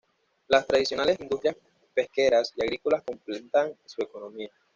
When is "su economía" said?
3.85-4.49